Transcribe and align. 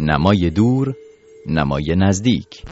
نمای 0.00 0.50
دور 0.50 0.94
نمای 1.46 1.94
نزدیک. 1.96 2.62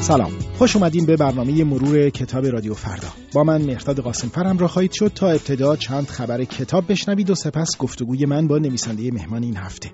سلام. 0.00 0.30
خوش 0.58 0.76
اومدین 0.76 1.06
به 1.06 1.16
برنامه 1.16 1.64
مرور 1.64 2.10
کتاب 2.10 2.46
رادیو 2.46 2.74
فردا. 2.74 3.08
با 3.34 3.44
من 3.44 3.62
مهرداد 3.62 4.00
قاسم 4.00 4.28
فرم 4.28 4.58
را 4.58 4.68
خواهید 4.68 4.92
شد 4.92 5.12
تا 5.14 5.28
ابتدا 5.28 5.76
چند 5.76 6.06
خبر 6.06 6.44
کتاب 6.44 6.84
بشنوید 6.88 7.30
و 7.30 7.34
سپس 7.34 7.78
گفتگوی 7.78 8.26
من 8.26 8.46
با 8.46 8.58
نویسنده 8.58 9.10
مهمان 9.10 9.42
این 9.42 9.56
هفته. 9.56 9.90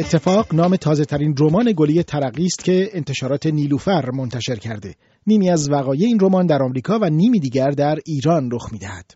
اتفاق 0.00 0.54
نام 0.54 0.76
تازه 0.76 1.04
ترین 1.04 1.34
رمان 1.38 1.72
گلی 1.76 2.02
ترقی 2.02 2.44
است 2.44 2.64
که 2.64 2.90
انتشارات 2.92 3.46
نیلوفر 3.46 4.10
منتشر 4.10 4.56
کرده 4.56 4.94
نیمی 5.26 5.50
از 5.50 5.70
وقایع 5.70 6.06
این 6.06 6.18
رمان 6.20 6.46
در 6.46 6.62
آمریکا 6.62 6.98
و 7.02 7.10
نیمی 7.10 7.40
دیگر 7.40 7.70
در 7.70 7.98
ایران 8.06 8.50
رخ 8.52 8.72
می‌دهد 8.72 9.14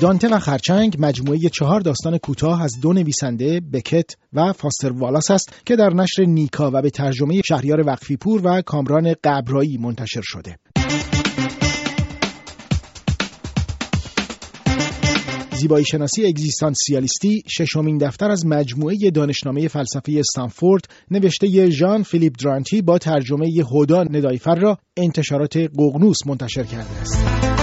دانته 0.00 0.28
و 0.28 0.38
خرچنگ 0.38 0.96
مجموعه 0.98 1.38
چهار 1.38 1.80
داستان 1.80 2.18
کوتاه 2.18 2.62
از 2.62 2.80
دو 2.82 2.92
نویسنده 2.92 3.60
بکت 3.72 4.16
و 4.32 4.52
فاستر 4.52 4.92
والاس 4.92 5.30
است 5.30 5.52
که 5.66 5.76
در 5.76 5.90
نشر 5.94 6.24
نیکا 6.24 6.70
و 6.74 6.82
به 6.82 6.90
ترجمه 6.90 7.40
شهریار 7.48 7.86
وقفی 7.86 8.16
پور 8.16 8.40
و 8.44 8.62
کامران 8.62 9.14
قبرایی 9.24 9.78
منتشر 9.78 10.22
شده. 10.24 10.56
زیبایی 15.56 15.84
شناسی 15.84 16.26
اگزیستانسیالیستی 16.26 17.42
ششمین 17.58 17.98
دفتر 17.98 18.30
از 18.30 18.46
مجموعه 18.46 18.96
دانشنامه 19.14 19.68
فلسفه 19.68 20.12
استنفورد 20.18 20.84
نوشته 21.10 21.70
ژان 21.70 22.02
فیلیپ 22.02 22.32
درانتی 22.42 22.82
با 22.82 22.98
ترجمه 22.98 23.46
هدا 23.72 24.02
ندایفر 24.02 24.54
را 24.54 24.78
انتشارات 24.96 25.56
ققنوس 25.56 26.26
منتشر 26.26 26.64
کرده 26.64 27.00
است. 27.00 27.55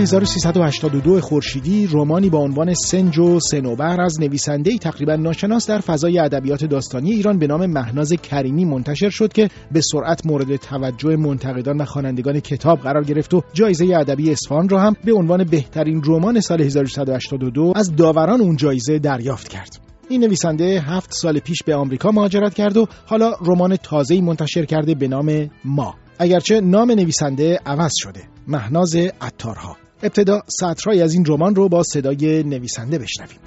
1382 0.00 1.20
خورشیدی 1.20 1.86
رومانی 1.86 2.30
با 2.30 2.38
عنوان 2.38 2.74
سنج 2.74 3.18
و 3.18 3.40
سنوبر 3.40 4.00
از 4.00 4.20
نویسنده‌ای 4.20 4.78
تقریبا 4.78 5.16
ناشناس 5.16 5.66
در 5.66 5.78
فضای 5.78 6.18
ادبیات 6.18 6.64
داستانی 6.64 7.10
ایران 7.12 7.38
به 7.38 7.46
نام 7.46 7.66
مهناز 7.66 8.12
کریمی 8.12 8.64
منتشر 8.64 9.10
شد 9.10 9.32
که 9.32 9.48
به 9.72 9.80
سرعت 9.80 10.26
مورد 10.26 10.56
توجه 10.56 11.16
منتقدان 11.16 11.80
و 11.80 11.84
خوانندگان 11.84 12.40
کتاب 12.40 12.78
قرار 12.80 13.04
گرفت 13.04 13.34
و 13.34 13.42
جایزه 13.52 13.96
ادبی 13.96 14.32
اصفهان 14.32 14.68
را 14.68 14.80
هم 14.80 14.96
به 15.04 15.12
عنوان 15.12 15.44
بهترین 15.44 16.02
رمان 16.04 16.40
سال 16.40 16.60
1382 16.60 17.72
از 17.76 17.96
داوران 17.96 18.40
اون 18.40 18.56
جایزه 18.56 18.98
دریافت 18.98 19.48
کرد. 19.48 19.80
این 20.08 20.24
نویسنده 20.24 20.80
هفت 20.80 21.12
سال 21.12 21.38
پیش 21.38 21.58
به 21.66 21.74
آمریکا 21.74 22.10
مهاجرت 22.10 22.54
کرد 22.54 22.76
و 22.76 22.86
حالا 23.06 23.32
رمان 23.46 23.76
تازه‌ای 23.76 24.20
منتشر 24.20 24.64
کرده 24.64 24.94
به 24.94 25.08
نام 25.08 25.50
ما. 25.64 25.94
اگرچه 26.18 26.60
نام 26.60 26.90
نویسنده 26.90 27.58
عوض 27.66 27.92
شده. 27.96 28.20
مهناز 28.48 28.96
عطارها. 29.20 29.76
ابتدا 30.02 30.42
سطرهایی 30.46 31.02
از 31.02 31.14
این 31.14 31.24
رمان 31.28 31.54
رو 31.54 31.68
با 31.68 31.82
صدای 31.82 32.42
نویسنده 32.42 32.98
بشنویم. 32.98 33.38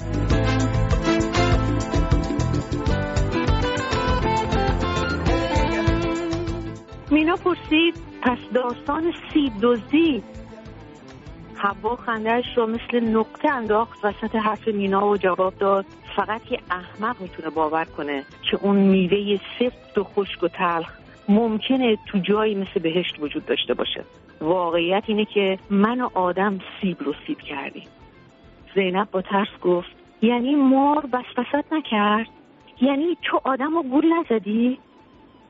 مینا 7.11 7.35
پرسید 7.35 7.95
پس 8.21 8.37
داستان 8.53 9.13
سیب 9.33 9.53
دزدی؟ 9.61 10.23
هوا 11.55 11.95
خندهش 11.95 12.45
رو 12.57 12.67
مثل 12.67 12.99
نقطه 12.99 13.49
انداخت 13.49 14.05
وسط 14.05 14.35
حرف 14.35 14.67
مینا 14.67 15.07
و 15.07 15.17
جواب 15.17 15.53
داد 15.59 15.85
فقط 16.15 16.41
یه 16.51 16.59
احمق 16.71 17.21
می‌تونه 17.21 17.49
باور 17.49 17.85
کنه 17.85 18.23
که 18.51 18.57
اون 18.61 18.75
میوه 18.75 19.39
سفت 19.59 19.97
و 19.97 20.03
خشک 20.03 20.43
و 20.43 20.47
تلخ 20.47 20.89
ممکنه 21.29 21.97
تو 22.07 22.17
جایی 22.17 22.55
مثل 22.55 22.79
بهشت 22.83 23.15
وجود 23.19 23.45
داشته 23.45 23.73
باشه. 23.73 24.03
واقعیت 24.43 25.03
اینه 25.07 25.25
که 25.25 25.59
من 25.69 26.01
و 26.01 26.09
آدم 26.13 26.59
سیب 26.81 26.97
رو 27.03 27.13
سیب 27.27 27.37
کردیم. 27.37 27.87
زینب 28.75 29.11
با 29.11 29.21
ترس 29.21 29.59
گفت 29.61 29.95
یعنی 30.21 30.55
مار 30.55 31.05
بسپست 31.05 31.73
نکرد؟ 31.73 32.27
یعنی 32.81 33.17
تو 33.21 33.41
آدم 33.43 33.73
رو 33.75 33.83
گول 33.83 34.13
نزدی؟ 34.13 34.79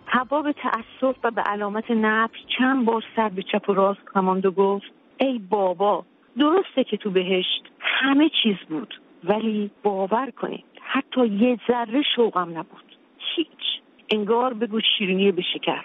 هوا 0.06 0.42
به 0.42 0.54
تأسف 0.54 1.16
و 1.24 1.32
به 1.32 1.42
علامت 1.42 1.92
نفس 1.92 2.34
چند 2.58 2.86
بار 2.86 3.04
سر 3.16 3.30
به 3.30 3.44
چپ 3.44 3.70
و 3.70 3.74
راست 3.74 4.02
کماند 4.14 4.46
و 4.46 4.52
گفت 4.52 4.92
ای 5.18 5.40
بابا 5.50 6.06
درسته 6.40 6.84
که 6.84 6.98
تو 6.98 7.12
بهشت 7.12 7.64
همه 7.80 8.30
چیز 8.44 8.56
بود 8.70 9.02
ولی 9.24 9.72
باور 9.84 10.32
کنید 10.32 10.66
حتی 10.82 11.28
یه 11.28 11.60
ذره 11.68 12.02
شوقم 12.16 12.50
نبود. 12.50 12.96
هیچ. 13.36 13.82
انگار 14.10 14.54
بگو 14.54 14.80
شیرینی 14.98 15.32
به 15.32 15.42
شکر. 15.54 15.84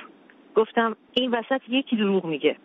گفتم 0.55 0.97
این 1.13 1.31
وسط 1.31 1.61
یکی 1.69 1.97
دروغ 1.97 2.25
میگه. 2.25 2.57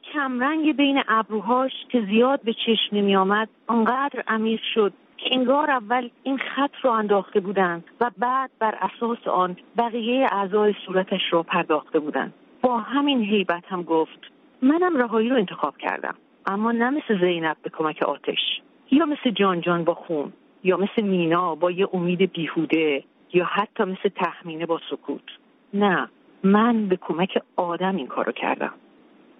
کمرنگ 0.00 0.76
بین 0.76 1.02
ابروهاش 1.08 1.72
که 1.88 2.00
زیاد 2.10 2.40
به 2.40 2.52
چشم 2.52 2.96
نمی 2.96 3.16
آمد 3.16 3.48
آنقدر 3.66 4.22
عمیق 4.28 4.60
شد 4.74 4.92
که 5.16 5.28
انگار 5.32 5.70
اول 5.70 6.08
این 6.22 6.38
خط 6.38 6.74
رو 6.82 6.90
انداخته 6.90 7.40
بودند 7.40 7.84
و 8.00 8.10
بعد 8.18 8.50
بر 8.58 8.78
اساس 8.80 9.28
آن 9.28 9.56
بقیه 9.78 10.28
اعضای 10.32 10.74
صورتش 10.86 11.20
را 11.30 11.42
پرداخته 11.42 11.98
بودند. 11.98 12.34
با 12.62 12.78
همین 12.78 13.20
هیبت 13.20 13.64
هم 13.68 13.82
گفت 13.82 14.18
منم 14.62 14.96
رهایی 14.96 15.28
رو 15.28 15.36
انتخاب 15.36 15.76
کردم 15.76 16.14
اما 16.46 16.72
نه 16.72 16.90
مثل 16.90 17.20
زینب 17.20 17.56
به 17.62 17.70
کمک 17.70 18.02
آتش 18.02 18.60
یا 18.90 19.06
مثل 19.06 19.30
جان 19.30 19.60
جان 19.60 19.84
با 19.84 19.94
خون 19.94 20.32
یا 20.64 20.76
مثل 20.76 21.02
مینا 21.02 21.54
با 21.54 21.70
یه 21.70 21.88
امید 21.92 22.32
بیهوده 22.32 23.04
یا 23.32 23.44
حتی 23.44 23.84
مثل 23.84 24.08
تخمینه 24.16 24.66
با 24.66 24.80
سکوت. 24.90 25.24
نه 25.74 26.08
من 26.44 26.88
به 26.88 26.96
کمک 26.96 27.38
آدم 27.56 27.96
این 27.96 28.06
کارو 28.06 28.32
کردم. 28.32 28.72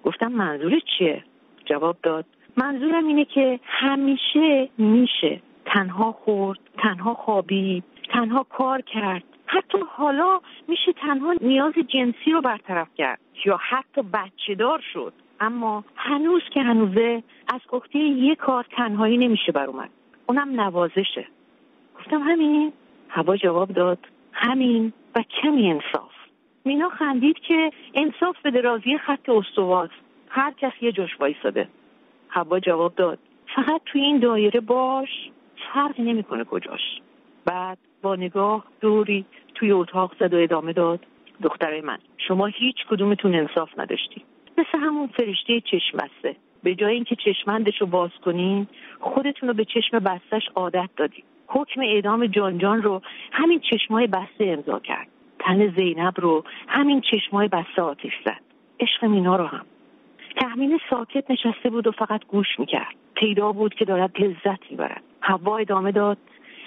گفتم 0.04 0.32
منظور 0.32 0.80
چیه؟ 0.98 1.24
جواب 1.64 1.96
داد. 2.02 2.24
منظورم 2.56 3.06
اینه 3.06 3.24
که 3.24 3.60
همیشه 3.64 4.68
میشه. 4.78 5.40
تنها 5.66 6.12
خورد 6.12 6.58
تنها 6.78 7.14
خوابید 7.14 7.84
تنها 8.12 8.42
کار 8.42 8.80
کرد. 8.80 9.22
حتی 9.46 9.78
حالا 9.88 10.40
میشه 10.68 10.92
تنها 10.92 11.34
نیاز 11.40 11.72
جنسی 11.88 12.30
رو 12.32 12.40
برطرف 12.40 12.88
کرد. 12.94 13.18
یا 13.44 13.56
حتی 13.56 14.02
بچه 14.02 14.54
دار 14.54 14.84
شد. 14.92 15.12
اما 15.40 15.84
هنوز 15.96 16.42
که 16.54 16.62
هنوزه 16.62 17.22
از 17.54 17.60
عهده 17.72 17.98
یه 17.98 18.34
کار 18.34 18.64
تنهایی 18.76 19.18
نمیشه 19.18 19.52
بر 19.52 19.66
اومد. 19.66 19.90
اونم 20.26 20.60
نوازشه. 20.60 21.26
گفتم 21.98 22.22
همین؟ 22.22 22.72
هوا 23.08 23.36
جواب 23.36 23.72
داد. 23.72 23.98
همین 24.32 24.92
و 25.16 25.22
کمی 25.42 25.70
انصاف. 25.70 26.13
مینا 26.64 26.88
خندید 26.88 27.38
که 27.38 27.70
انصاف 27.94 28.36
به 28.42 28.50
درازی 28.50 28.98
خط 28.98 29.28
استواست. 29.28 29.92
هر 30.28 30.52
کس 30.52 30.72
یه 30.80 30.92
جاش 30.92 31.10
وایساده. 31.20 31.68
هوا 32.28 32.60
جواب 32.60 32.94
داد. 32.94 33.18
فقط 33.56 33.80
توی 33.86 34.00
این 34.00 34.18
دایره 34.18 34.60
باش 34.60 35.08
فرقی 35.74 36.02
نمی‌کنه 36.02 36.44
کجاش. 36.44 36.80
بعد 37.44 37.78
با 38.02 38.16
نگاه 38.16 38.64
دوری 38.80 39.24
توی 39.54 39.72
اتاق 39.72 40.12
زد 40.20 40.34
و 40.34 40.36
ادامه 40.36 40.72
داد. 40.72 41.00
دخترای 41.42 41.80
من 41.80 41.98
شما 42.18 42.46
هیچ 42.46 42.76
کدومتون 42.90 43.34
انصاف 43.34 43.78
نداشتی. 43.78 44.22
مثل 44.58 44.78
همون 44.78 45.06
فرشته 45.06 45.60
چشم 45.60 45.98
بسته. 45.98 46.36
به 46.62 46.74
جای 46.74 46.94
اینکه 46.94 47.16
چشمندش 47.16 47.80
رو 47.80 47.86
باز 47.86 48.10
کنین 48.24 48.66
خودتون 49.00 49.48
رو 49.48 49.54
به 49.54 49.64
چشم 49.64 49.98
بستش 49.98 50.42
عادت 50.54 50.88
دادید 50.96 51.24
حکم 51.46 51.80
اعدام 51.80 52.26
جان 52.26 52.82
رو 52.82 53.02
همین 53.32 53.60
چشمای 53.60 54.06
بسته 54.06 54.44
امضا 54.44 54.78
کرد. 54.78 55.13
تن 55.44 55.74
زینب 55.76 56.14
رو 56.16 56.44
همین 56.68 57.00
چشمای 57.00 57.48
بسته 57.48 57.82
آتیش 57.82 58.12
زد. 58.24 58.40
عشق 58.80 59.04
مینا 59.04 59.36
رو 59.36 59.46
هم. 59.46 59.66
تحمین 60.36 60.80
ساکت 60.90 61.30
نشسته 61.30 61.70
بود 61.70 61.86
و 61.86 61.92
فقط 61.92 62.26
گوش 62.26 62.58
می‌کرد. 62.58 62.94
پیدا 63.14 63.52
بود 63.52 63.74
که 63.74 63.84
دارد 63.84 64.20
لذت 64.20 64.70
می‌برد. 64.70 65.02
هوا 65.22 65.56
ادامه 65.56 65.92
داد. 65.92 66.18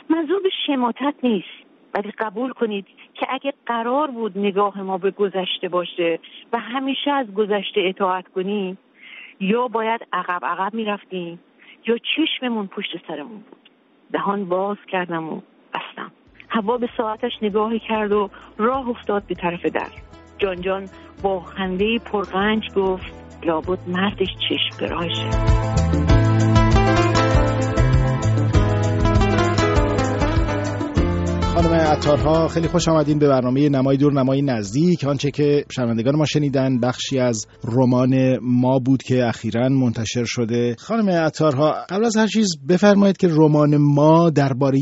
منظور 0.10 0.42
به 0.42 0.50
شماتت 0.68 1.16
نیست. 1.24 1.68
ولی 1.94 2.12
قبول 2.12 2.52
کنید 2.52 2.88
که 3.14 3.28
اگه 3.30 3.54
قرار 3.66 4.12
بود 4.12 4.38
نگاه 4.38 4.82
ما 4.82 4.98
به 4.98 5.12
گذشته 5.12 5.70
باشه 5.70 6.20
و 6.54 6.60
همیشه 6.60 7.12
از 7.12 7.34
گذشته 7.34 7.82
اطاعت 7.86 8.28
کنیم 8.28 8.78
یا 9.40 9.68
باید 9.68 10.08
عقب 10.14 10.46
عقب 10.46 10.74
می‌رفتیم 10.74 11.40
یا 11.88 11.98
چشممون 11.98 12.68
پشت 12.68 13.08
سرمون 13.08 13.38
بود. 13.38 13.70
دهان 14.12 14.46
باز 14.46 14.78
کردم 14.88 15.30
و 15.30 15.42
هوا 16.58 16.78
به 16.78 16.90
ساعتش 16.98 17.32
نگاهی 17.42 17.80
کرد 17.80 18.12
و 18.12 18.30
راه 18.58 18.90
افتاد 18.90 19.24
به 19.28 19.36
طرف 19.36 19.66
در. 19.66 19.90
جان 20.38 20.62
جان 20.62 20.90
با 21.24 21.40
خنده 21.40 22.00
پرغنج 22.00 22.64
گفت 22.76 23.06
لابد 23.44 23.80
مردش 23.88 24.30
چشم 24.50 24.86
گراشه 24.86 25.77
خانم 31.58 31.74
عطارها 31.74 32.48
خیلی 32.48 32.68
خوش 32.68 32.88
آمدین 32.88 33.20
به 33.20 33.28
برنامه 33.28 33.70
نمای 33.70 33.98
دور 33.98 34.14
نمای 34.14 34.42
نزدیک. 34.42 35.04
آنچه 35.04 35.32
که 35.32 35.64
شنوندگان 35.76 36.16
ما 36.16 36.26
شنیدن 36.26 36.80
بخشی 36.80 37.20
از 37.20 37.48
رمان 37.78 38.38
ما 38.42 38.80
بود 38.80 39.04
که 39.04 39.28
اخیرا 39.28 39.70
منتشر 39.70 40.24
شده. 40.26 40.76
خانم 40.80 41.10
عطارها 41.10 41.74
قبل 41.90 42.06
از 42.06 42.18
هر 42.18 42.28
چیز 42.28 42.48
بفرمایید 42.70 43.18
که 43.18 43.28
رمان 43.32 43.78
ما 43.78 44.30
درباره 44.30 44.80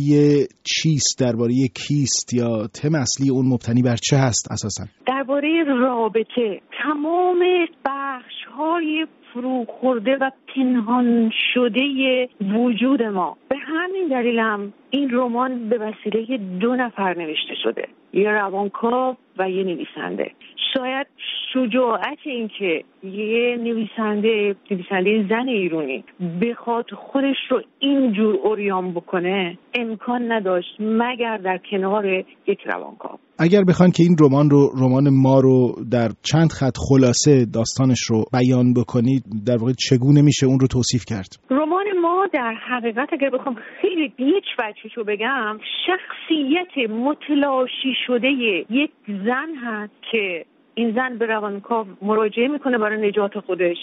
چیست؟ 0.64 1.20
درباره 1.20 1.54
کیست 1.76 2.34
یا 2.34 2.68
تم 2.68 2.96
اصلی 2.96 3.30
اون 3.30 3.46
مبتنی 3.46 3.82
بر 3.82 3.96
چه 3.96 4.18
هست 4.18 4.52
اساسا؟ 4.52 4.84
درباره 5.08 5.64
رابطه 5.80 6.62
تمام 6.84 7.40
بخش 7.86 8.45
های 8.58 9.08
فرو 9.34 9.66
خورده 9.66 10.18
و 10.18 10.32
پنهان 10.56 11.32
شده 11.54 12.30
وجود 12.42 13.04
ما. 13.04 13.38
به 13.50 13.58
همین 13.58 14.08
دلیل 14.08 14.40
هم 14.40 14.74
این 14.90 15.10
رمان 15.12 15.70
به 15.70 15.78
وسیله 15.78 16.38
دو 16.38 16.76
نفر 16.76 17.18
نوشته 17.18 17.56
شده. 17.64 17.88
یه 18.14 18.32
روانکاو 18.32 19.16
و 19.38 19.50
یه 19.50 19.64
نویسنده. 19.64 20.32
شاید 20.74 21.08
شجاعت 21.54 22.18
این 22.24 22.48
که 22.48 22.84
یه 23.04 23.58
نویسنده 23.58 24.56
نویسنده 24.72 25.26
زن 25.30 25.48
ایرانی 25.48 26.04
بخواد 26.42 26.92
خودش 26.92 27.38
رو 27.50 27.62
اینجور 27.80 28.36
اوریان 28.36 28.92
بکنه 28.92 29.58
امکان 29.74 30.32
نداشت 30.32 30.76
مگر 30.80 31.38
در 31.38 31.58
کنار 31.58 32.06
یک 32.48 32.62
روانکاو. 32.66 33.20
اگر 33.40 33.64
بخوان 33.64 33.92
که 33.92 34.04
این 34.04 34.16
رمان 34.22 34.50
رو 34.50 34.72
رمان 34.82 35.10
ما 35.10 35.40
رو 35.40 35.76
در 35.92 36.10
چند 36.32 36.52
خط 36.52 36.78
خلاصه 36.90 37.46
داستانش 37.46 38.02
رو 38.10 38.26
بیان 38.34 38.74
بکنید 38.74 39.24
در 39.46 39.58
واقع 39.58 39.74
چگونه 39.90 40.22
میشه 40.22 40.46
اون 40.46 40.60
رو 40.60 40.68
توصیف 40.68 41.04
کرد؟ 41.06 41.30
رمان 41.50 41.86
ما 42.02 42.28
در 42.34 42.54
حقیقت 42.70 43.14
اگر 43.14 43.30
بخوام 43.30 43.56
خیلی 43.82 44.14
یک 44.20 44.46
وجهش 44.60 44.98
رو 44.98 45.04
بگم 45.04 45.58
شخصیت 45.88 46.90
متلاشی 46.90 47.94
شده 48.08 48.28
یک 48.70 48.92
زن 49.08 49.56
هست 49.64 49.94
که 50.12 50.46
این 50.76 50.96
زن 50.96 51.18
به 51.18 51.26
روانکاو 51.26 51.88
مراجعه 52.02 52.48
می‌کنه 52.48 52.78
برای 52.78 53.10
نجات 53.10 53.40
خودش 53.40 53.78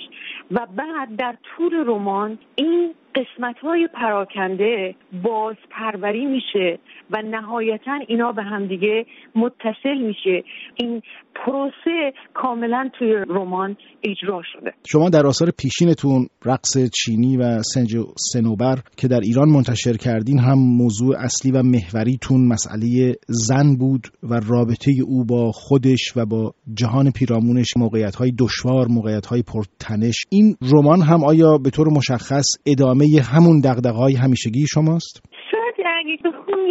و 0.50 0.66
بعد 0.76 1.16
در 1.18 1.36
طول 1.42 1.84
رمان 1.86 2.38
این 2.54 2.94
قسمت 3.14 3.58
های 3.58 3.88
پراکنده 3.94 4.94
باز 5.22 5.56
پروری 5.70 6.26
میشه 6.26 6.78
و 7.10 7.22
نهایتا 7.22 7.98
اینا 8.08 8.32
به 8.32 8.42
همدیگه 8.42 9.06
متصل 9.34 9.98
میشه. 9.98 10.44
این 10.74 11.02
پروسه 11.34 12.12
کاملا 12.34 12.90
توی 12.98 13.12
رمان 13.28 13.76
اجرا 14.02 14.42
شده. 14.52 14.72
شما 14.86 15.08
در 15.08 15.26
آثار 15.26 15.50
پیشینتون 15.58 16.26
رقص 16.44 16.90
چینی 16.94 17.36
و 17.36 17.62
سنج 17.62 17.96
سنوبر 18.32 18.78
که 18.96 19.08
در 19.08 19.20
ایران 19.20 19.48
منتشر 19.48 19.92
کردین 19.92 20.38
هم 20.38 20.58
موضوع 20.58 21.16
اصلی 21.18 21.52
و 21.52 21.62
محوریتون 21.62 22.48
مسئله 22.48 23.16
زن 23.28 23.76
بود 23.76 24.06
و 24.22 24.40
رابطه 24.48 24.92
او 25.06 25.24
با 25.24 25.50
خودش 25.50 26.12
و 26.16 26.26
با 26.26 26.54
جهان 26.74 27.10
پیرامونش 27.10 27.76
موقعیت 27.76 28.16
های 28.16 28.32
دشوار 28.38 28.86
موقعیت 28.88 29.26
های 29.26 29.42
پرتنش. 29.42 30.14
این 30.30 30.56
رمان 30.72 31.02
هم 31.02 31.24
آیا 31.24 31.58
به 31.58 31.70
طور 31.70 31.88
مشخص 31.88 32.46
ادامه 32.66 33.06
همون 33.32 33.60
دقدقه 33.60 34.18
همیشگی 34.22 34.66
شماست؟ 34.66 35.22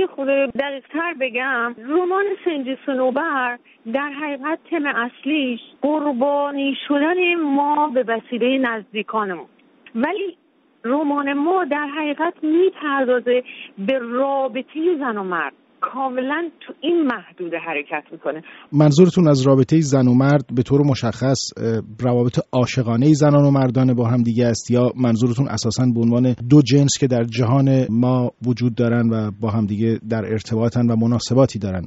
یه 0.01 0.07
خود 0.07 0.27
دقیقتر 0.27 1.13
بگم 1.19 1.75
رمان 1.77 2.25
سنج 2.45 2.77
سنوبر 2.86 3.59
در 3.94 4.09
حقیقت 4.09 4.59
تم 4.69 4.86
اصلیش 4.86 5.59
قربانی 5.81 6.77
شدن 6.88 7.36
ما 7.36 7.88
به 7.88 8.03
وسیله 8.07 8.57
نزدیکانمون. 8.57 9.45
ولی 9.95 10.38
رمان 10.83 11.33
ما 11.33 11.65
در 11.65 11.88
حقیقت 11.88 12.33
می‌پردازه 12.44 13.44
به 13.77 14.00
رابطه 14.00 14.98
زن 15.00 15.18
و 15.18 15.24
مرد. 15.24 15.53
کاملا 15.81 16.49
تو 16.59 16.73
این 16.81 17.01
محدوده 17.01 17.57
حرکت 17.57 18.03
می‌کنه. 18.11 18.43
منظورتون 18.71 19.27
از 19.27 19.47
رابطه 19.47 19.75
زن 19.79 20.07
و 20.07 20.13
مرد 20.13 20.45
به 20.55 20.63
طور 20.63 20.81
مشخص 20.91 21.39
روابط 21.99 22.39
عاشقانه 22.53 23.05
زنان 23.13 23.45
و 23.45 23.51
مردانه 23.51 23.93
با 23.93 24.07
هم 24.07 24.23
دیگه 24.23 24.45
است 24.47 24.71
یا 24.71 24.81
منظورتون 24.95 25.47
اساسا 25.47 25.83
به 25.95 25.99
عنوان 25.99 26.35
دو 26.49 26.61
جنس 26.61 26.97
که 26.99 27.07
در 27.07 27.23
جهان 27.23 27.67
ما 27.89 28.31
وجود 28.47 28.75
دارن 28.75 29.09
و 29.09 29.31
با 29.41 29.49
هم 29.49 29.65
دیگه 29.65 29.99
در 30.09 30.23
ارتباطن 30.25 30.81
و 30.91 30.95
مناسباتی 30.95 31.59
دارن؟ 31.59 31.83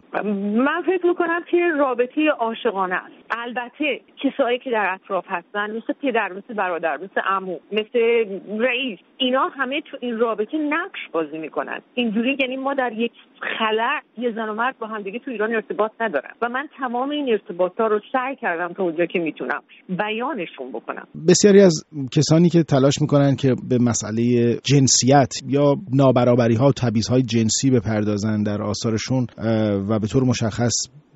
من 0.67 0.83
فکر 0.87 1.07
می‌کنم 1.07 1.41
که 1.51 1.57
رابطه 1.79 2.21
عاشقانه 2.39 2.95
است. 2.95 3.15
البته 3.31 4.01
کسایی 4.23 4.59
که 4.59 4.71
در 4.71 4.95
اطراف 4.95 5.25
هستن 5.29 5.77
مثل 5.77 5.93
پدر 6.03 6.33
مثل 6.33 6.55
برادر 6.55 6.97
مثل 6.97 7.21
عمو 7.27 7.59
مثل 7.73 7.99
رئیس 8.59 8.99
اینا 9.17 9.49
همه 9.57 9.81
تو 9.81 9.97
این 10.01 10.19
رابطه 10.19 10.59
نقش 10.59 10.99
بازی 11.13 11.39
می‌کنن. 11.39 11.81
اینجوری 11.95 12.37
یعنی 12.41 12.57
ما 12.57 12.75
در 12.75 12.93
یک 12.93 13.13
خلع 13.59 14.01
یه 14.19 14.33
زن 14.33 14.49
و 14.49 14.55
مرد 14.55 14.79
با 14.79 14.87
هم 14.87 15.03
دیگه 15.03 15.19
تو 15.19 15.31
ایران 15.31 15.55
ارتباط 15.55 15.91
ندارن. 16.01 16.31
و 16.43 16.49
من 16.49 16.69
تمام 16.79 17.11
این 17.11 17.29
ارتباط 17.31 17.73
رو 17.81 18.01
سعی 18.13 18.37
کردم 18.37 18.73
تا 18.73 18.83
اونجا 18.83 19.07
که 19.07 19.19
می‌تونم 19.19 19.63
بیانشون 19.89 20.73
بکنم. 20.73 21.07
بسیاری 21.29 21.61
از 21.61 21.85
کسانی 22.13 22.49
که 22.49 22.63
تلاش 22.63 23.01
می‌کنن 23.01 23.37
که 23.37 23.55
به 23.69 23.79
مسئله 23.79 24.23
جنسیت 24.65 25.33
یا 25.49 25.75
نابرابری 25.95 26.55
ها 26.55 26.69
و 26.69 26.73
تبعیض 26.73 27.09
های 27.09 27.23
جنسی 27.23 27.71
بپردازن 27.71 28.43
در 28.43 28.63
آثارشون 28.63 29.27
و 29.89 29.99
به 29.99 30.07
طور 30.07 30.25
مشخص 30.25 30.75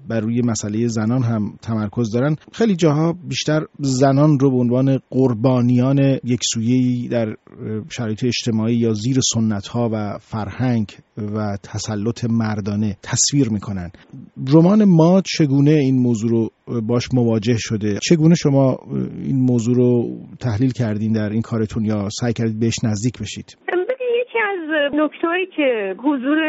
بر 0.08 0.20
روی 0.20 0.43
مسئله 0.43 0.88
زنان 0.88 1.22
هم 1.22 1.55
تمرکز 1.62 2.12
دارن. 2.12 2.37
خیلی 2.52 2.76
جاها 2.76 3.12
بیشتر 3.28 3.60
زنان 3.78 4.38
رو 4.38 4.50
به 4.50 4.56
عنوان 4.56 4.99
قربانیان 5.10 5.99
یک 6.25 6.40
سویه‌ای 6.52 7.08
در 7.08 7.37
شرایط 7.90 8.25
اجتماعی 8.25 8.76
یا 8.76 8.93
زیر 8.93 9.19
سنت 9.34 9.66
ها 9.66 9.90
و 9.93 10.19
فرهنگ 10.20 10.93
و 11.16 11.56
تسلط 11.62 12.25
مردانه 12.25 12.96
تصویر 13.02 13.49
می‌کنن. 13.49 13.90
رمان 14.49 14.84
ما 14.84 15.22
چگونه 15.25 15.70
این 15.70 15.99
موضوع 15.99 16.31
رو 16.31 16.50
باش 16.81 17.08
مواجه 17.14 17.56
شده؟ 17.58 17.99
چگونه 18.02 18.34
شما 18.34 18.76
این 19.22 19.40
موضوع 19.40 19.76
رو 19.76 20.19
تحلیل 20.40 20.70
کردین 20.70 21.12
در 21.12 21.31
این 21.31 21.43
کارتون 21.43 21.84
یا 21.84 22.08
سعی 22.20 22.32
کردید 22.32 22.58
بهش 22.58 22.75
نزدیک 22.84 23.19
بشید؟ 23.19 23.56
نکتهایی 24.94 25.46
که 25.46 25.96
حضور 25.99 26.40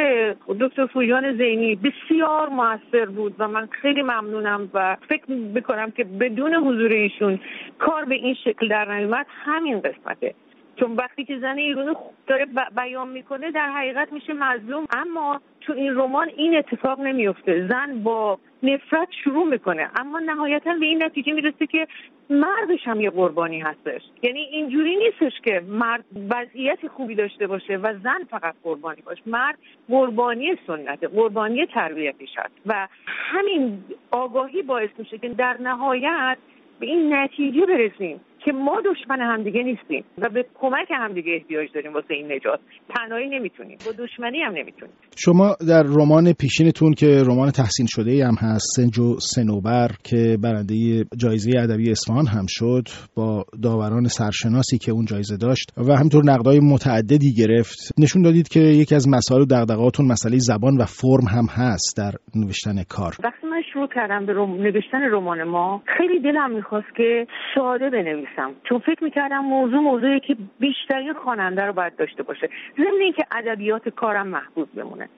دکتر 0.59 0.85
فویان 0.85 1.37
زینی 1.37 1.75
بسیار 1.75 2.49
موثر 2.49 3.05
بود 3.05 3.35
و 3.39 3.47
من 3.47 3.67
خیلی 3.71 4.01
ممنونم 4.01 4.69
و 4.73 4.97
فکر 5.09 5.31
می‌کنم 5.31 5.91
که 5.91 6.03
بدون 6.03 6.55
حضور 6.55 6.91
ایشون 6.91 7.39
کار 7.79 8.05
به 8.05 8.15
این 8.15 8.33
شکل 8.33 8.67
در 8.67 8.95
نیومد 8.95 9.25
همین 9.29 9.79
قسمته. 9.79 10.35
چون 10.75 10.91
وقتی 10.95 11.25
که 11.25 11.39
زن 11.39 11.57
ایران 11.57 11.95
داره 12.27 12.47
بیان 12.75 13.09
می‌کنه 13.09 13.51
در 13.51 13.71
حقیقت 13.71 14.13
میشه 14.13 14.33
مظلوم. 14.33 14.85
اما 14.91 15.41
تو 15.61 15.73
این 15.73 15.95
رمان 15.95 16.29
این 16.37 16.57
اتفاق 16.57 16.99
نمیفته 16.99 17.67
زن 17.67 18.03
با 18.03 18.39
نفرت 18.63 19.07
شروع 19.23 19.45
می‌کنه. 19.45 19.89
اما 19.95 20.19
نهایتا 20.19 20.73
به 20.79 20.85
این 20.85 21.03
نتیجه 21.03 21.33
می‌رسه 21.33 21.67
که 21.67 21.87
مردش 22.29 22.87
هم 22.87 23.01
یه 23.01 23.09
قربانی 23.09 23.59
هستش. 23.59 24.01
یعنی 24.23 24.39
اینجوری 24.39 24.95
نیستش 24.95 25.41
که 25.43 25.61
مرد 25.67 26.05
وضعیت 26.29 26.87
خوبی 26.87 27.15
داشته 27.15 27.47
باشه 27.47 27.77
و 27.77 27.93
زن 28.03 28.23
فقط 28.29 28.55
قربانی 28.63 29.01
باشه. 29.01 29.21
مرد 29.25 29.57
قربانی 29.89 30.57
سنت 30.67 31.03
قربانی 31.03 31.65
تربیتش 31.65 32.37
هست 32.37 32.53
و 32.65 32.87
همین 33.05 33.83
آگاهی 34.11 34.61
باعث 34.61 34.89
میشه 34.97 35.17
که 35.17 35.29
در 35.29 35.57
نهایت 35.61 36.37
به 36.79 36.85
این 36.85 37.13
نتیجه 37.13 37.65
برسیم. 37.65 38.21
که 38.45 38.51
ما 38.51 38.81
دشمن 38.91 39.19
همدیگه 39.21 39.63
نیستیم 39.63 40.03
و 40.17 40.29
به 40.29 40.45
کمک 40.61 40.87
همدیگه 40.89 41.31
احتیاج 41.31 41.69
داریم 41.75 41.93
واسه 41.93 42.13
این 42.13 42.31
نجات. 42.31 42.59
تنهایی 42.95 43.29
نمی‌تونیم. 43.29 43.77
با 43.85 43.91
دشمنی 44.03 44.41
هم 44.41 44.53
نمی‌تونیم. 44.53 44.93
شما 45.17 45.55
در 45.69 45.83
رمان 45.83 46.33
پیشینتون 46.33 46.93
که 46.93 47.23
رمان 47.27 47.51
تحسین 47.51 47.85
شده 47.89 48.25
هم 48.25 48.35
هست 48.39 48.65
سنج 48.75 48.99
و 48.99 49.15
سنوبر 49.19 49.87
که 50.03 50.37
برنده 50.43 51.05
جایزه 51.17 51.51
ادبی 51.59 51.91
اصفهان 51.91 52.27
هم 52.27 52.45
شد 52.47 52.87
با 53.15 53.45
داوران 53.63 54.07
سرشناسی 54.07 54.77
که 54.77 54.91
اون 54.91 55.05
جایزه 55.05 55.37
داشت 55.37 55.71
و 55.77 55.93
همینطور 55.93 56.23
نقدای 56.25 56.59
متعددی 56.59 57.33
گرفت. 57.33 57.93
نشون 57.99 58.21
دادید 58.21 58.47
که 58.47 58.59
یکی 58.59 58.95
از 58.95 59.09
مسائل 59.09 59.41
و 59.41 59.45
دغدغه‌هاتون 59.45 60.07
مسئله 60.07 60.37
زبان 60.37 60.77
و 60.77 60.85
فرم 60.85 61.27
هم 61.27 61.45
هست 61.49 61.97
در 61.97 62.11
نوشتن 62.35 62.83
کار. 62.89 63.13
وقتی 63.23 63.47
شروع 63.73 63.87
کردم 63.87 64.25
به 64.25 64.33
نوشتن 64.33 65.11
رمان 65.11 65.43
ما. 65.43 65.81
خیلی 65.85 66.19
دلم 66.19 66.51
می‌خواست 66.51 66.95
که 66.95 67.27
ساده 67.55 67.89
بنویسم. 67.89 68.51
چون 68.63 68.79
فکر 68.79 69.03
می‌کردم 69.03 69.39
موضوع 69.39 69.79
موضوعی 69.79 70.19
که 70.19 70.37
بیشترین 70.59 71.13
خواننده 71.13 71.65
رو 71.65 71.73
باید 71.73 71.95
داشته 71.95 72.23
باشه. 72.23 72.49
ضمن 72.77 73.01
اینکه 73.01 73.25
ادبیات 73.31 73.89
کارم 73.89 74.27
محبوب 74.27 74.69
بمونه. 74.75 75.09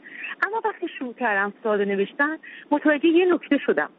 اما 0.47 0.61
وقتی 0.65 0.87
شروع 0.87 1.13
کردم 1.13 1.53
ساده 1.63 1.85
نوشتن 1.85 2.37
متوجه 2.71 3.07
یه 3.07 3.33
نکته 3.33 3.57
شدم. 3.57 3.89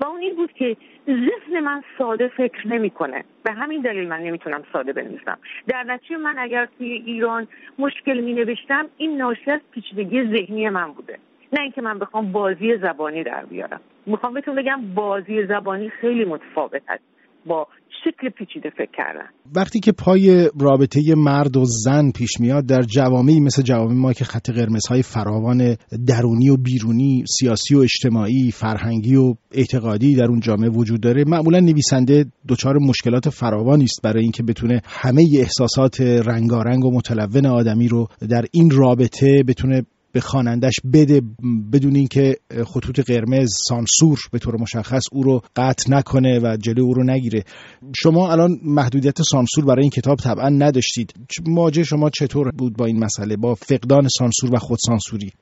و 0.00 0.04
اون 0.04 0.20
این 0.20 0.36
بود 0.36 0.52
که 0.52 0.76
ذهن 1.06 1.60
من 1.60 1.82
ساده 1.98 2.28
فکر 2.28 2.68
نمی‌کنه. 2.68 3.24
به 3.44 3.52
همین 3.52 3.80
دلیل 3.80 4.08
من 4.08 4.20
نمی‌تونم 4.20 4.62
ساده 4.72 4.92
بنویسم. 4.92 5.38
در 5.68 5.82
نتیجه 5.82 6.16
من 6.16 6.38
اگر 6.38 6.68
توی 6.78 6.92
ایران 6.92 7.48
مشکل 7.78 8.20
می 8.20 8.32
نوشتم 8.32 8.86
این 8.96 9.16
ناشی 9.16 9.50
از 9.50 9.60
پیچیدگی 9.72 10.24
ذهنی 10.24 10.68
من 10.68 10.92
بوده. 10.92 11.18
نه 11.52 11.60
اینکه 11.62 11.82
من 11.82 11.98
بخوام 11.98 12.32
بازی 12.32 12.76
زبانی 12.76 13.22
در 13.22 13.44
بیارم. 13.44 13.80
می‌خوام 14.06 14.34
بهتون 14.34 14.56
بگم 14.56 14.94
بازی 14.94 15.46
زبانی 15.48 15.90
خیلی 16.00 16.24
متفاوت 16.24 16.82
هست 16.88 17.02
با 17.46 17.66
شکل 18.04 18.28
پیچیده 18.28 18.70
فکر 18.70 18.90
کردن. 18.96 19.26
وقتی 19.56 19.80
که 19.80 19.92
پای 19.92 20.48
رابطه 20.60 21.00
مرد 21.16 21.56
و 21.56 21.64
زن 21.64 22.10
پیش 22.10 22.40
میاد 22.40 22.66
در 22.66 22.82
جوامعی 22.82 23.40
مثل 23.40 23.62
جوامع 23.62 23.94
ما 23.94 24.12
که 24.12 24.24
خط 24.24 24.50
قرمزهای 24.50 25.02
فراوان 25.02 25.76
درونی 26.06 26.50
و 26.50 26.56
بیرونی 26.56 27.24
سیاسی 27.38 27.74
و 27.74 27.78
اجتماعی 27.78 28.50
فرهنگی 28.50 29.16
و 29.16 29.34
اعتقادی 29.52 30.16
در 30.16 30.24
اون 30.24 30.40
جامعه 30.40 30.70
وجود 30.70 31.00
داره 31.00 31.24
معمولا 31.26 31.60
نویسنده 31.60 32.24
دچار 32.48 32.78
مشکلات 32.78 33.28
فراوانی 33.28 33.84
است 33.84 34.02
برای 34.02 34.22
اینکه 34.22 34.42
بتونه 34.42 34.80
همه 34.84 35.24
احساسات 35.38 36.00
رنگارنگ 36.00 36.84
و 36.84 36.90
متلون 36.90 37.46
آدمی 37.46 37.88
رو 37.88 38.06
در 38.30 38.44
این 38.52 38.70
رابطه 38.70 39.42
بتونه 39.48 39.82
به 40.14 40.20
خوانندش 40.20 40.74
بده 40.94 41.20
بدون 41.72 41.96
اینکه 41.96 42.36
خطوط 42.50 43.10
قرمز 43.10 43.50
سانسور 43.68 44.18
به 44.32 44.38
طور 44.38 44.54
مشخص 44.60 45.02
او 45.12 45.22
رو 45.22 45.40
قطع 45.56 45.90
نکنه 45.90 46.40
و 46.40 46.56
جلو 46.56 46.82
او 46.82 46.94
رو 46.94 47.04
نگیره. 47.04 47.42
شما 47.96 48.32
الان 48.32 48.50
محدودیت 48.64 49.22
سانسور 49.22 49.64
برای 49.64 49.82
این 49.82 49.90
کتاب 49.90 50.16
طبعا 50.18 50.48
نداشتید. 50.48 51.14
مواجه 51.46 51.82
شما 51.82 52.10
چطور 52.10 52.50
بود 52.58 52.76
با 52.76 52.86
این 52.86 53.04
مسئله؟ 53.04 53.36
با 53.36 53.54
فقدان 53.54 54.08
سانسور 54.08 54.54
و 54.54 54.58
خود 54.58 54.78
سانسوری؟ 54.86 55.32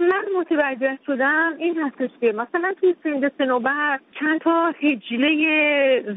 من 0.00 0.24
متوجه 0.40 0.98
شدم 1.06 1.52
این 1.58 1.76
هستش 1.78 2.10
که 2.20 2.26
مثلا 2.26 2.74
توی 2.80 2.94
سند 3.02 3.32
سنوبر 3.38 4.00
چند 4.20 4.40
تا 4.40 4.72
هجله 4.82 5.36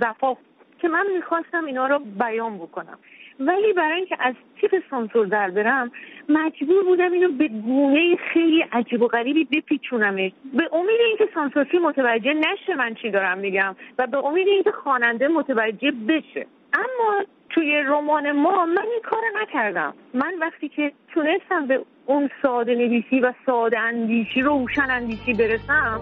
زفاف 0.02 0.38
که 0.82 0.88
من 0.88 1.06
می‌خواستم 1.16 1.66
اینا 1.66 1.88
رو 1.88 2.00
بیان 2.00 2.58
بکنم. 2.58 2.98
ولی 3.40 3.74
برای 3.74 3.96
اینکه 3.96 4.18
از 4.20 4.34
تیپ 4.62 4.84
سانسور 4.90 5.26
در 5.26 5.50
برم 5.50 5.92
مجبور 6.30 6.84
بودم 6.84 7.12
اینو 7.12 7.32
به 7.32 7.48
گونه 7.48 8.16
خیلی 8.34 8.66
عجیب 8.72 9.02
و 9.02 9.08
غریبی 9.08 9.44
بپیچونمش 9.44 10.32
به 10.54 10.70
امید 10.74 11.00
اینکه 11.08 11.30
سانسورفی 11.34 11.78
متوجه 11.78 12.34
نشه 12.34 12.76
من 12.78 12.96
چی 12.96 13.12
دارم 13.12 13.38
میگم 13.38 13.76
و 13.98 14.08
به 14.08 14.18
امید 14.18 14.48
اینکه 14.48 14.72
خواننده 14.72 15.28
متوجه 15.28 15.92
بشه. 15.92 16.46
اما 16.74 17.24
توی 17.50 17.84
رمان 17.86 18.32
ما 18.32 18.66
من 18.66 18.86
این 18.92 19.02
کار 19.04 19.22
نکردم. 19.42 19.94
من 20.14 20.34
وقتی 20.42 20.70
که 20.70 20.92
تونستم 21.14 21.68
به 21.68 21.80
اون 22.06 22.30
ساده 22.42 22.76
نویسی 22.76 23.20
و 23.20 23.34
ساده 23.46 23.80
اندیشی 23.80 24.42
روشن 24.42 24.92
اندیشی 24.92 25.34
برسم 25.34 26.02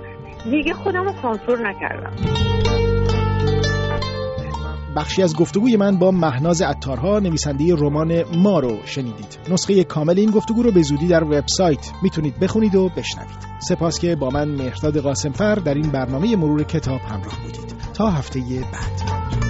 دیگه 0.51 0.73
خودم 0.73 1.03
رو 1.03 1.11
سانسور 1.21 1.59
نکردم. 1.59 2.52
بخشی 4.95 5.23
از 5.23 5.35
گفتگوی 5.35 5.75
من 5.75 5.97
با 5.97 6.11
مهناز 6.11 6.61
عطارها 6.61 7.19
نویسنده 7.19 7.75
رمان 7.75 8.23
ما 8.37 8.59
رو 8.59 8.77
شنیدید. 8.85 9.39
نسخه 9.49 9.83
کامل 9.83 10.19
این 10.19 10.31
گفتگو 10.31 10.63
رو 10.63 10.71
به 10.71 10.81
زودی 10.81 11.07
در 11.07 11.23
وبسایت 11.23 11.91
می‌تونید 12.03 12.39
بخونید 12.39 12.75
و 12.75 12.89
بشنوید. 12.97 13.37
سپاس 13.59 13.99
که 13.99 14.15
با 14.15 14.29
من 14.29 14.49
مهرداد 14.49 14.99
قاسمفر 14.99 15.55
در 15.55 15.73
این 15.73 15.91
برنامه 15.91 16.35
مرور 16.35 16.63
کتاب 16.63 17.01
همراه 17.01 17.39
بودید. 17.43 17.73
تا 17.93 18.09
هفته 18.09 18.39
بعد. 18.39 19.42